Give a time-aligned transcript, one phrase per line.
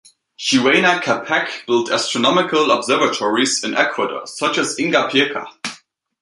[0.39, 5.45] Huayna Capac built astronomical observatories in Ecuador such as Ingapirca.